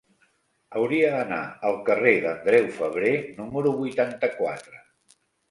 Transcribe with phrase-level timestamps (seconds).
[0.77, 3.13] Hauria d'anar al carrer d'Andreu Febrer
[3.43, 4.83] número vuitanta-quatre.